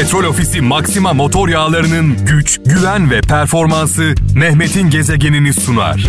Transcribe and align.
Petrol 0.00 0.24
Ofisi 0.24 0.60
Maxima 0.60 1.12
motor 1.12 1.48
yağlarının 1.48 2.26
güç, 2.26 2.60
güven 2.66 3.10
ve 3.10 3.20
performansı 3.20 4.14
Mehmet'in 4.34 4.90
gezegenini 4.90 5.54
sunar. 5.54 6.06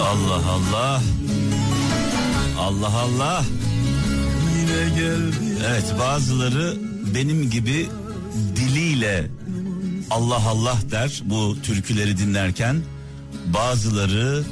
Allah 0.00 0.42
Allah. 0.48 1.02
Allah 2.58 2.92
Allah. 2.92 3.44
Evet 5.66 5.94
bazıları 5.98 6.76
benim 7.14 7.50
gibi 7.50 7.88
diliyle 8.56 9.26
Allah 10.10 10.42
Allah 10.48 10.76
der 10.90 11.22
bu 11.24 11.56
türküleri 11.62 12.18
dinlerken. 12.18 12.76
Bazıları 13.46 14.44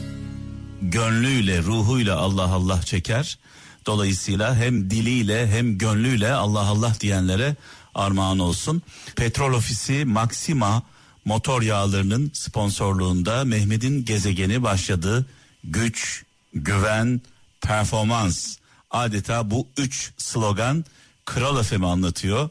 gönlüyle 0.83 1.63
ruhuyla 1.63 2.17
Allah 2.17 2.45
Allah 2.45 2.83
çeker. 2.83 3.39
Dolayısıyla 3.87 4.57
hem 4.57 4.91
diliyle 4.91 5.49
hem 5.49 5.79
gönlüyle 5.79 6.33
Allah 6.33 6.61
Allah 6.61 6.95
diyenlere 7.01 7.57
armağan 7.95 8.39
olsun. 8.39 8.83
Petrol 9.17 9.53
Ofisi 9.53 10.05
Maxima 10.05 10.83
motor 11.25 11.63
yağlarının 11.63 12.31
sponsorluğunda 12.35 13.45
Mehmet'in 13.45 14.05
gezegeni 14.05 14.63
başladı. 14.63 15.27
Güç, 15.65 16.25
güven, 16.55 17.21
performans. 17.61 18.57
Adeta 18.91 19.51
bu 19.51 19.69
üç 19.77 20.13
slogan 20.19 20.85
Kral 21.25 21.63
FM'i 21.63 21.87
anlatıyor. 21.87 22.51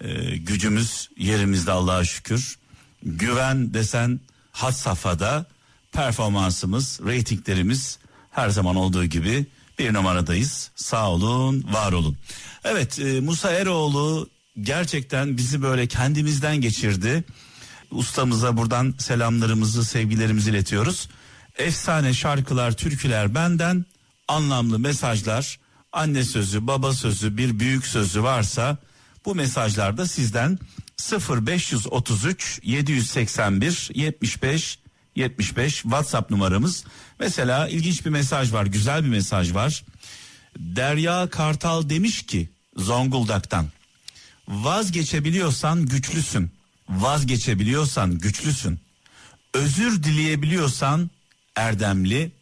Ee, 0.00 0.36
gücümüz 0.36 1.10
yerimizde 1.16 1.72
Allah'a 1.72 2.04
şükür. 2.04 2.58
Güven 3.02 3.74
desen 3.74 4.20
had 4.52 4.72
safhada 4.72 5.46
performansımız, 5.92 7.00
reytinglerimiz 7.06 7.98
her 8.30 8.48
zaman 8.48 8.76
olduğu 8.76 9.04
gibi 9.04 9.46
bir 9.78 9.94
numaradayız. 9.94 10.70
Sağ 10.74 11.10
olun, 11.10 11.64
var 11.72 11.92
olun. 11.92 12.16
Evet 12.64 12.98
e, 12.98 13.20
Musa 13.20 13.52
Eroğlu 13.52 14.28
gerçekten 14.60 15.36
bizi 15.36 15.62
böyle 15.62 15.86
kendimizden 15.86 16.56
geçirdi. 16.56 17.24
Ustamıza 17.90 18.56
buradan 18.56 18.94
selamlarımızı, 18.98 19.84
sevgilerimizi 19.84 20.50
iletiyoruz. 20.50 21.08
Efsane 21.58 22.14
şarkılar, 22.14 22.72
türküler 22.72 23.34
benden, 23.34 23.84
anlamlı 24.28 24.78
mesajlar, 24.78 25.58
anne 25.92 26.24
sözü, 26.24 26.66
baba 26.66 26.92
sözü, 26.92 27.36
bir 27.36 27.58
büyük 27.58 27.86
sözü 27.86 28.22
varsa 28.22 28.78
bu 29.24 29.34
mesajlarda 29.34 30.06
sizden 30.06 30.58
0533 31.44 32.60
781 32.62 33.90
75 33.94 34.78
75 35.16 35.74
WhatsApp 35.74 36.30
numaramız. 36.30 36.84
Mesela 37.20 37.68
ilginç 37.68 38.04
bir 38.04 38.10
mesaj 38.10 38.52
var, 38.52 38.66
güzel 38.66 39.04
bir 39.04 39.08
mesaj 39.08 39.54
var. 39.54 39.84
Derya 40.58 41.30
Kartal 41.30 41.88
demiş 41.88 42.26
ki 42.26 42.48
Zonguldak'tan 42.76 43.66
vazgeçebiliyorsan 44.48 45.86
güçlüsün. 45.86 46.50
Vazgeçebiliyorsan 46.88 48.18
güçlüsün. 48.18 48.80
Özür 49.54 50.02
dileyebiliyorsan 50.02 51.10
erdemli. 51.56 52.32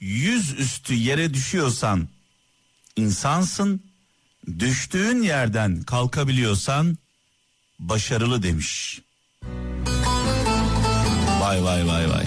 Yüz 0.00 0.58
üstü 0.58 0.94
yere 0.94 1.34
düşüyorsan 1.34 2.08
insansın. 2.96 3.82
Düştüğün 4.58 5.22
yerden 5.22 5.82
kalkabiliyorsan 5.82 6.98
başarılı 7.78 8.42
demiş. 8.42 9.00
Vay 11.48 11.64
vay 11.64 11.86
vay 11.86 12.10
vay. 12.10 12.26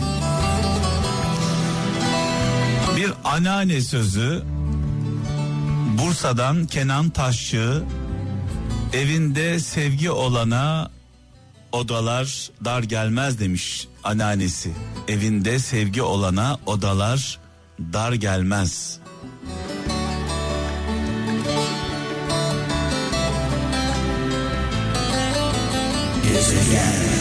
Bir 2.95 3.13
anneanne 3.23 3.81
sözü 3.81 4.43
Bursa'dan 5.97 6.65
Kenan 6.65 7.09
Taşçı 7.09 7.83
evinde 8.93 9.59
sevgi 9.59 10.11
olana 10.11 10.91
odalar 11.71 12.49
dar 12.65 12.83
gelmez 12.83 13.39
demiş 13.39 13.87
anneannesi. 14.03 14.71
Evinde 15.07 15.59
sevgi 15.59 16.01
olana 16.01 16.57
odalar 16.65 17.39
dar 17.93 18.13
gelmez. 18.13 18.99
Gezegen. 26.23 27.20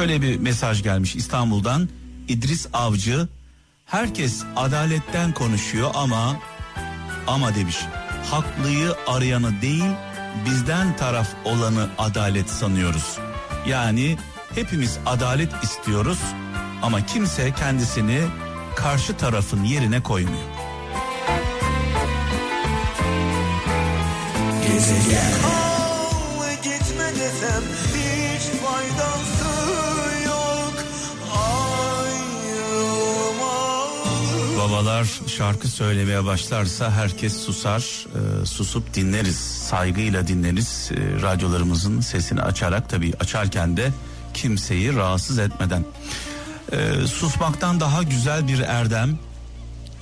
Şöyle 0.00 0.22
bir 0.22 0.38
mesaj 0.38 0.82
gelmiş 0.82 1.16
İstanbul'dan 1.16 1.88
İdris 2.28 2.66
Avcı 2.72 3.28
herkes 3.86 4.42
adaletten 4.56 5.34
konuşuyor 5.34 5.90
ama 5.94 6.36
ama 7.26 7.54
demiş 7.54 7.76
haklıyı 8.30 8.94
arayanı 9.06 9.62
değil 9.62 9.84
bizden 10.46 10.96
taraf 10.96 11.28
olanı 11.44 11.88
adalet 11.98 12.50
sanıyoruz. 12.50 13.18
Yani 13.66 14.16
hepimiz 14.54 14.98
adalet 15.06 15.64
istiyoruz 15.64 16.18
ama 16.82 17.06
kimse 17.06 17.54
kendisini 17.54 18.20
karşı 18.76 19.16
tarafın 19.16 19.64
yerine 19.64 20.02
koymuyor. 20.02 20.48
Gezegen. 24.68 25.69
Babalar 34.80 35.20
şarkı 35.26 35.68
söylemeye 35.68 36.24
başlarsa 36.24 36.90
herkes 36.90 37.44
susar, 37.44 37.80
e, 37.80 38.46
susup 38.46 38.94
dinleriz, 38.94 39.36
saygıyla 39.36 40.28
dinleriz. 40.28 40.90
E, 40.92 41.22
radyolarımızın 41.22 42.00
sesini 42.00 42.42
açarak 42.42 42.90
tabii 42.90 43.12
açarken 43.20 43.76
de 43.76 43.92
kimseyi 44.34 44.96
rahatsız 44.96 45.38
etmeden. 45.38 45.84
E, 46.72 47.06
susmaktan 47.06 47.80
daha 47.80 48.02
güzel 48.02 48.48
bir 48.48 48.58
erdem, 48.58 49.18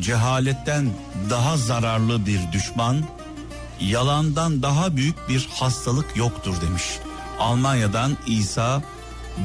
cehaletten 0.00 0.91
daha 1.31 1.56
zararlı 1.56 2.27
bir 2.27 2.41
düşman, 2.53 3.05
yalandan 3.81 4.62
daha 4.62 4.97
büyük 4.97 5.28
bir 5.28 5.49
hastalık 5.53 6.16
yoktur 6.16 6.55
demiş. 6.60 6.84
Almanya'dan 7.39 8.16
İsa 8.27 8.83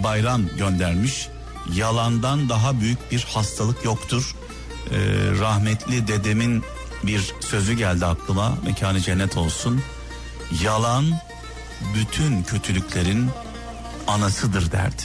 Bayram 0.03 0.41
göndermiş. 0.57 1.27
Yalandan 1.75 2.50
daha 2.50 2.79
büyük 2.79 3.11
bir 3.11 3.25
hastalık 3.33 3.85
yoktur. 3.85 4.35
Ee, 4.91 4.97
rahmetli 5.39 6.07
dedemin 6.07 6.63
bir 7.03 7.33
sözü 7.39 7.73
geldi 7.73 8.05
aklıma. 8.05 8.57
Mekanı 8.66 9.01
cennet 9.01 9.38
olsun. 9.38 9.81
Yalan 10.63 11.05
bütün 11.95 12.44
kötülüklerin 12.44 13.29
anasıdır 14.07 14.71
derdi. 14.71 15.03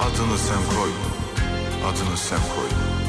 Adını 0.00 0.38
sen 0.38 0.76
koy. 0.76 0.90
Adını 1.84 2.16
sen 2.16 2.38
koy. 2.38 2.99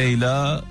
Leyla 0.00 0.64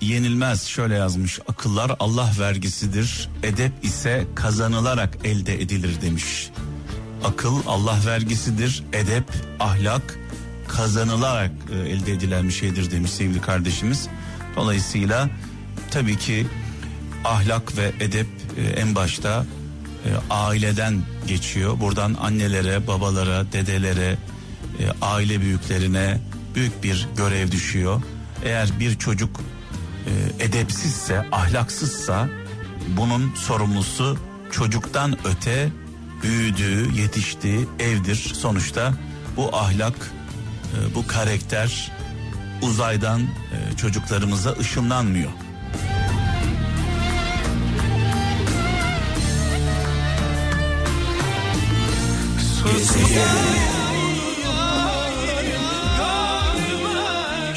yenilmez 0.00 0.64
şöyle 0.64 0.94
yazmış. 0.94 1.40
Akıllar 1.48 1.92
Allah 2.00 2.30
vergisidir. 2.38 3.28
Edep 3.42 3.72
ise 3.82 4.26
kazanılarak 4.34 5.18
elde 5.24 5.62
edilir 5.62 6.00
demiş. 6.02 6.50
Akıl 7.24 7.56
Allah 7.66 7.98
vergisidir. 8.06 8.84
Edep, 8.92 9.24
ahlak 9.60 10.18
kazanılarak 10.68 11.50
e, 11.72 11.88
elde 11.88 12.12
edilen 12.12 12.48
bir 12.48 12.52
şeydir 12.52 12.90
demiş 12.90 13.10
sevgili 13.10 13.40
kardeşimiz. 13.40 14.08
Dolayısıyla 14.56 15.28
tabii 15.90 16.18
ki 16.18 16.46
ahlak 17.24 17.76
ve 17.76 17.92
edep 18.00 18.26
e, 18.56 18.62
en 18.62 18.94
başta 18.94 19.46
e, 20.04 20.08
aileden 20.30 21.02
geçiyor. 21.26 21.80
Buradan 21.80 22.14
annelere, 22.14 22.86
babalara, 22.86 23.52
dedelere, 23.52 24.16
aile 25.02 25.40
büyüklerine 25.40 26.20
büyük 26.54 26.82
bir 26.82 27.08
görev 27.16 27.50
düşüyor. 27.50 28.02
Eğer 28.44 28.68
bir 28.80 28.98
çocuk 28.98 29.40
e, 30.06 30.44
edepsizse, 30.44 31.26
ahlaksızsa 31.32 32.28
bunun 32.96 33.34
sorumlusu 33.34 34.18
çocuktan 34.50 35.16
öte 35.26 35.68
büyüdüğü, 36.22 37.00
yetiştiği 37.00 37.66
evdir. 37.80 38.32
Sonuçta 38.34 38.92
bu 39.36 39.56
ahlak, 39.56 39.94
e, 40.74 40.94
bu 40.94 41.06
karakter 41.06 41.92
uzaydan 42.62 43.20
e, 43.20 43.76
çocuklarımıza 43.76 44.52
ışınlanmıyor. 44.52 45.30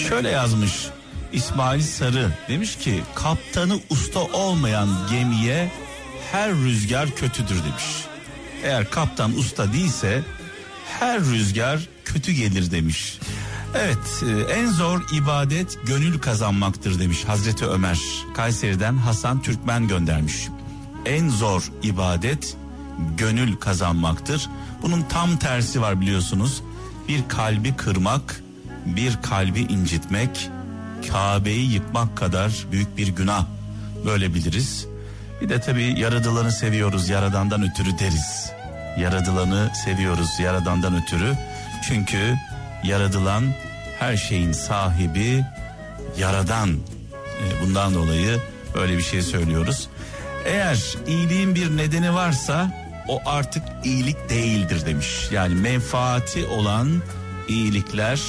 Şöyle 0.09 0.29
yazmış 0.29 0.87
İsmail 1.33 1.81
Sarı 1.81 2.31
demiş 2.49 2.75
ki 2.75 3.03
kaptanı 3.15 3.79
usta 3.89 4.19
olmayan 4.19 4.89
gemiye 5.09 5.71
her 6.31 6.51
rüzgar 6.51 7.15
kötüdür 7.15 7.63
demiş. 7.63 8.05
Eğer 8.63 8.89
kaptan 8.89 9.37
usta 9.37 9.73
değilse 9.73 10.23
her 10.99 11.19
rüzgar 11.19 11.79
kötü 12.05 12.31
gelir 12.31 12.71
demiş. 12.71 13.19
Evet 13.75 14.23
e, 14.27 14.53
en 14.53 14.67
zor 14.67 15.01
ibadet 15.13 15.77
gönül 15.85 16.19
kazanmaktır 16.19 16.99
demiş 16.99 17.23
Hazreti 17.25 17.65
Ömer. 17.65 17.99
Kayseri'den 18.35 18.97
Hasan 18.97 19.41
Türkmen 19.41 19.87
göndermiş. 19.87 20.47
En 21.05 21.29
zor 21.29 21.71
ibadet 21.83 22.57
gönül 23.17 23.55
kazanmaktır. 23.55 24.49
Bunun 24.81 25.01
tam 25.01 25.37
tersi 25.37 25.81
var 25.81 26.01
biliyorsunuz. 26.01 26.63
Bir 27.07 27.27
kalbi 27.27 27.75
kırmak, 27.75 28.41
bir 28.95 29.17
kalbi 29.21 29.59
incitmek, 29.59 30.49
Kabe'yi 31.11 31.71
yıkmak 31.71 32.17
kadar 32.17 32.51
büyük 32.71 32.97
bir 32.97 33.07
günah. 33.07 33.45
Böyle 34.05 34.33
biliriz. 34.33 34.87
Bir 35.41 35.49
de 35.49 35.61
tabii 35.61 35.99
yaradılanı 35.99 36.51
seviyoruz, 36.51 37.09
yaradandan 37.09 37.63
ötürü 37.63 37.99
deriz. 37.99 38.51
Yaradılanı 38.99 39.69
seviyoruz, 39.85 40.39
yaradandan 40.39 41.01
ötürü. 41.01 41.33
Çünkü 41.87 42.35
yaradılan 42.83 43.43
her 43.99 44.17
şeyin 44.17 44.51
sahibi 44.51 45.45
yaradan. 46.19 46.69
E, 46.69 47.61
bundan 47.61 47.93
dolayı 47.93 48.41
öyle 48.75 48.97
bir 48.97 49.03
şey 49.03 49.21
söylüyoruz. 49.21 49.89
Eğer 50.45 50.95
iyiliğin 51.07 51.55
bir 51.55 51.77
nedeni 51.77 52.13
varsa 52.13 52.71
o 53.07 53.21
artık 53.25 53.63
iyilik 53.83 54.29
değildir 54.29 54.85
demiş. 54.85 55.27
Yani 55.31 55.55
menfaati 55.55 56.45
olan 56.45 57.01
iyilikler 57.47 58.21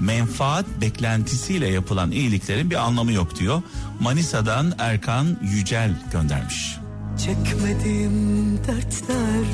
menfaat 0.00 0.66
beklentisiyle 0.80 1.68
yapılan 1.68 2.10
iyiliklerin 2.10 2.70
bir 2.70 2.76
anlamı 2.76 3.12
yok 3.12 3.38
diyor. 3.38 3.62
Manisa'dan 4.00 4.74
Erkan 4.78 5.38
Yücel 5.42 5.94
göndermiş. 6.12 6.76
Çekmediğim 7.18 8.58
dertler 8.58 9.44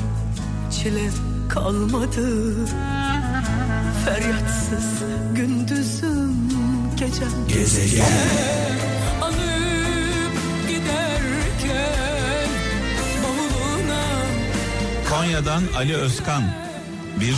çile 0.71 1.09
kalmadı 1.49 2.55
Feryatsız 4.05 5.03
gündüzüm 5.35 6.35
gecem 6.99 7.29
Gezegen 7.47 8.05
Alıp 9.21 10.67
giderken 10.67 12.49
bavuluna 13.23 14.03
Konya'dan 15.09 15.63
Ali 15.77 15.95
Özkan 15.95 16.43
bir 17.19 17.35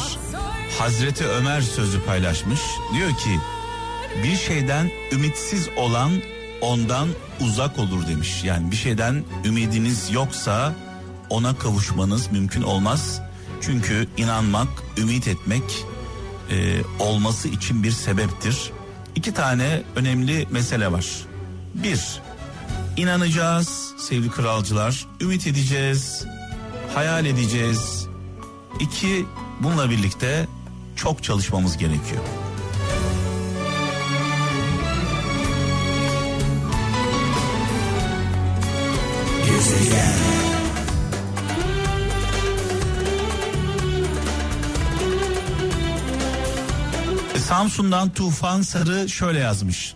Hazreti 0.79 1.27
Ömer 1.27 1.61
sözü 1.61 2.03
paylaşmış. 2.03 2.59
Diyor 2.95 3.09
ki 3.09 3.39
bir 4.23 4.35
şeyden 4.35 4.91
ümitsiz 5.11 5.69
olan 5.77 6.11
ondan 6.61 7.07
uzak 7.39 7.79
olur 7.79 8.07
demiş. 8.07 8.43
Yani 8.43 8.71
bir 8.71 8.75
şeyden 8.75 9.23
ümidiniz 9.45 10.11
yoksa 10.11 10.73
ona 11.29 11.57
kavuşmanız 11.57 12.31
mümkün 12.31 12.61
olmaz. 12.61 13.21
Çünkü 13.61 14.07
inanmak, 14.17 14.67
ümit 14.97 15.27
etmek 15.27 15.63
e, 16.51 16.81
olması 16.99 17.47
için 17.47 17.83
bir 17.83 17.91
sebeptir. 17.91 18.71
İki 19.15 19.33
tane 19.33 19.83
önemli 19.95 20.47
mesele 20.51 20.91
var. 20.91 21.05
Bir, 21.73 22.21
inanacağız 22.97 23.93
sevgili 23.97 24.29
kralcılar, 24.29 25.07
ümit 25.21 25.47
edeceğiz, 25.47 26.25
hayal 26.95 27.25
edeceğiz. 27.25 28.07
İki, 28.79 29.25
bununla 29.59 29.89
birlikte 29.89 30.47
çok 31.01 31.23
çalışmamız 31.23 31.77
gerekiyor. 31.77 32.21
Samsun'dan 47.37 48.09
Tufan 48.09 48.61
Sarı 48.61 49.09
şöyle 49.09 49.39
yazmış. 49.39 49.93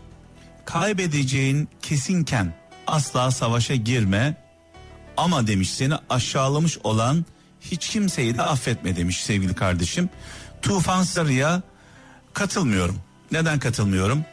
Kaybedeceğin 0.66 1.70
kesinken 1.82 2.54
asla 2.88 3.32
savaşa 3.32 3.76
girme 3.76 4.36
ama 5.18 5.48
demiş 5.48 5.74
seni 5.74 5.94
aşağılamış 6.10 6.78
olan 6.84 7.26
hiç 7.62 7.90
kimseyi 7.90 8.38
de 8.38 8.42
affetme 8.42 8.96
demiş 8.96 9.24
sevgili 9.24 9.54
kardeşim. 9.54 10.10
Tufan 10.66 11.04
Sarı'ya 11.04 11.62
katılmıyorum. 12.34 12.96
Neden 13.32 13.60
katılmıyorum? 13.60 14.26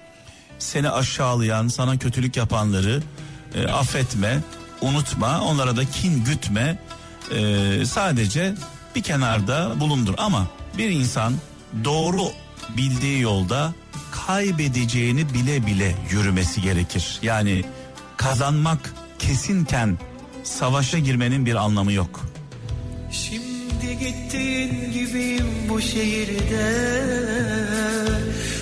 Seni 0.58 0.90
aşağılayan, 0.90 1.68
sana 1.68 1.98
kötülük 1.98 2.36
yapanları 2.36 3.02
e, 3.54 3.66
affetme, 3.66 4.40
unutma, 4.80 5.40
onlara 5.40 5.76
da 5.76 5.84
kin 5.84 6.24
gütme. 6.24 6.78
E, 7.30 7.84
sadece 7.86 8.54
bir 8.94 9.02
kenarda 9.02 9.80
bulundur 9.80 10.14
ama 10.18 10.46
bir 10.78 10.90
insan 10.90 11.34
doğru 11.84 12.22
bildiği 12.76 13.20
yolda 13.20 13.74
kaybedeceğini 14.26 15.34
bile 15.34 15.66
bile 15.66 15.96
yürümesi 16.10 16.62
gerekir. 16.62 17.18
Yani 17.22 17.64
kazanmak 18.16 18.94
kesinken 19.18 19.98
savaşa 20.44 20.98
girmenin 20.98 21.46
bir 21.46 21.54
anlamı 21.54 21.92
yok. 21.92 22.31
Şimdi 23.82 23.98
gittiğin 23.98 24.92
gibiyim 24.92 25.46
bu 25.68 25.80
şehirde 25.80 26.74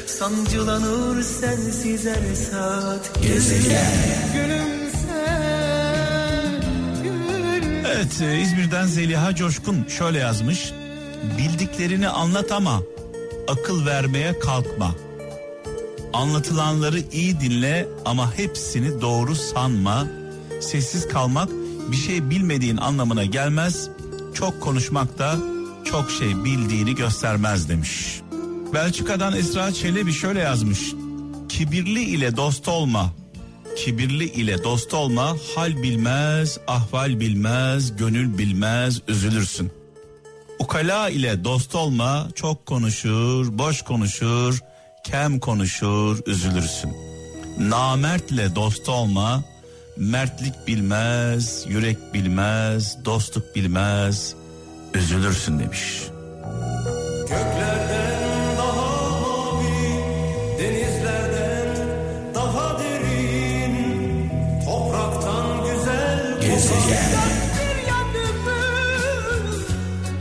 Sancılanır 0.07 1.23
sensiz 1.23 2.07
her 2.07 2.35
saat 2.35 3.23
Gezegen 3.23 3.93
Gülümse 4.35 5.27
gül 7.03 7.85
Evet 7.87 8.23
e, 8.23 8.41
İzmir'den 8.41 8.87
Zeliha 8.87 9.35
Coşkun 9.35 9.87
şöyle 9.89 10.19
yazmış. 10.19 10.73
Bildiklerini 11.39 12.09
anlat 12.09 12.53
ama 12.53 12.83
akıl 13.49 13.87
vermeye 13.87 14.39
kalkma. 14.39 14.95
Anlatılanları 16.13 17.01
iyi 17.13 17.41
dinle 17.41 17.89
ama 18.05 18.39
hepsini 18.39 19.01
doğru 19.01 19.35
sanma. 19.35 20.07
Sessiz 20.61 21.09
kalmak 21.09 21.49
bir 21.91 21.97
şey 21.97 22.31
bilmediğin 22.31 22.77
anlamına 22.77 23.25
gelmez. 23.25 23.91
Çok 24.35 24.61
konuşmak 24.61 25.19
da 25.19 25.37
çok 25.85 26.11
şey 26.11 26.45
bildiğini 26.45 26.95
göstermez 26.95 27.69
demiş. 27.69 28.21
Belçika'dan 28.75 29.37
Esra 29.37 29.73
Çelebi 29.73 30.13
şöyle 30.13 30.41
yazmış. 30.41 30.81
Kibirli 31.49 32.03
ile 32.03 32.37
dost 32.37 32.69
olma. 32.69 33.13
Kibirli 33.77 34.25
ile 34.25 34.65
dost 34.65 34.95
olma. 34.95 35.37
Hal 35.55 35.83
bilmez, 35.83 36.59
ahval 36.67 37.21
bilmez, 37.21 37.97
gönül 37.97 38.39
bilmez, 38.39 39.03
üzülürsün. 39.09 39.73
Ukala 40.59 41.11
ile 41.11 41.45
dost 41.45 41.75
olma, 41.75 42.29
çok 42.35 42.67
konuşur, 42.67 43.59
boş 43.59 43.83
konuşur, 43.83 44.61
kem 45.05 45.39
konuşur, 45.39 46.19
üzülürsün. 46.27 46.97
Namertle 47.59 48.55
dost 48.55 48.89
olma, 48.89 49.45
mertlik 50.01 50.55
bilmez, 50.67 51.65
yürek 51.69 52.15
bilmez, 52.15 53.05
dostluk 53.05 53.57
bilmez, 53.57 54.35
üzülürsün 54.95 55.59
demiş. 55.59 56.03
Göklerden 57.21 58.57
daha 58.59 59.21
mavi, 59.21 60.03
denizlerden 60.59 61.77
daha 62.35 62.79
derin, 62.79 63.77
topraktan 64.65 65.65
güzel 65.65 66.43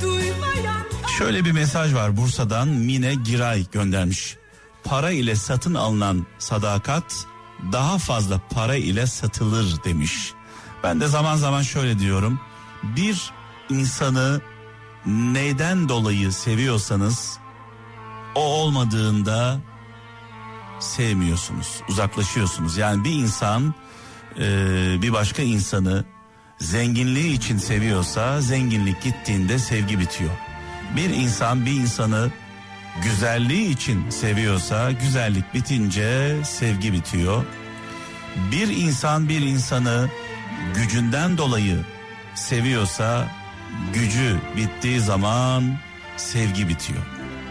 duymayan 0.01 0.83
Şöyle 1.17 1.45
bir 1.45 1.51
mesaj 1.51 1.93
var 1.93 2.17
Bursa'dan 2.17 2.67
Mine 2.67 3.15
Giray 3.25 3.65
göndermiş. 3.71 4.38
Para 4.83 5.12
ile 5.12 5.36
satın 5.36 5.74
alınan 5.74 6.25
sadakat 6.39 7.25
daha 7.71 7.97
fazla 7.97 8.41
para 8.49 8.75
ile 8.75 9.07
satılır 9.07 9.83
demiş. 9.83 10.33
Ben 10.83 11.01
de 11.01 11.07
zaman 11.07 11.35
zaman 11.35 11.61
şöyle 11.61 11.99
diyorum. 11.99 12.39
Bir 12.83 13.31
insanı 13.69 14.41
neyden 15.05 15.89
dolayı 15.89 16.31
seviyorsanız 16.31 17.39
o 18.35 18.41
olmadığında 18.41 19.59
sevmiyorsunuz, 20.79 21.81
uzaklaşıyorsunuz. 21.89 22.77
Yani 22.77 23.03
bir 23.03 23.11
insan 23.11 23.73
e, 24.39 24.45
bir 25.01 25.13
başka 25.13 25.41
insanı 25.41 26.05
zenginliği 26.59 27.33
için 27.33 27.57
seviyorsa 27.57 28.41
zenginlik 28.41 29.01
gittiğinde 29.01 29.59
sevgi 29.59 29.99
bitiyor. 29.99 30.31
Bir 30.95 31.09
insan 31.09 31.65
bir 31.65 31.71
insanı 31.71 32.31
güzelliği 33.03 33.69
için 33.69 34.10
seviyorsa 34.10 34.91
güzellik 34.91 35.53
bitince 35.53 36.38
sevgi 36.43 36.93
bitiyor. 36.93 37.46
Bir 38.51 38.67
insan 38.67 39.29
bir 39.29 39.41
insanı 39.41 40.10
gücünden 40.75 41.38
dolayı 41.38 41.77
seviyorsa 42.36 43.27
gücü 43.93 44.38
bittiği 44.58 45.00
zaman 45.00 45.77
sevgi 46.17 46.67
bitiyor. 46.67 47.01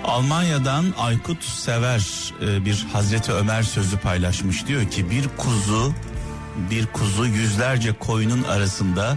Almanya'dan 0.05 0.85
Aykut 0.99 1.45
Sever 1.45 2.33
e, 2.43 2.65
bir 2.65 2.87
Hazreti 2.93 3.33
Ömer 3.33 3.63
sözü 3.63 3.99
paylaşmış 3.99 4.67
diyor 4.67 4.91
ki 4.91 5.11
bir 5.11 5.29
kuzu 5.37 5.95
bir 6.71 6.87
kuzu 6.87 7.27
yüzlerce 7.27 7.93
koyunun 7.93 8.43
arasında 8.43 9.17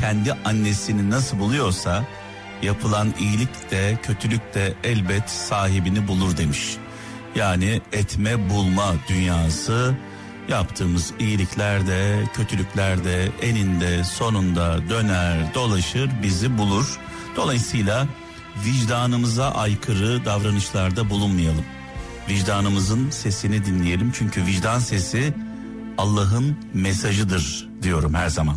kendi 0.00 0.32
annesini 0.32 1.10
nasıl 1.10 1.38
buluyorsa 1.38 2.04
yapılan 2.62 3.14
iyilik 3.20 3.70
de 3.70 3.98
kötülük 4.02 4.54
de 4.54 4.74
elbet 4.84 5.30
sahibini 5.30 6.08
bulur 6.08 6.36
demiş. 6.36 6.76
Yani 7.34 7.80
etme 7.92 8.50
bulma 8.50 8.94
dünyası 9.08 9.94
yaptığımız 10.48 11.12
iyilikler 11.18 11.86
de 11.86 12.22
kötülükler 12.34 13.04
de 13.04 13.28
eninde 13.42 14.04
sonunda 14.04 14.88
döner 14.88 15.54
dolaşır 15.54 16.10
bizi 16.22 16.58
bulur. 16.58 16.98
Dolayısıyla 17.36 18.06
vicdanımıza 18.64 19.50
aykırı 19.50 20.24
davranışlarda 20.24 21.10
bulunmayalım. 21.10 21.64
Vicdanımızın 22.28 23.10
sesini 23.10 23.64
dinleyelim 23.64 24.12
çünkü 24.14 24.46
vicdan 24.46 24.78
sesi 24.78 25.34
Allah'ın 25.98 26.56
mesajıdır 26.74 27.68
diyorum 27.82 28.14
her 28.14 28.28
zaman. 28.28 28.56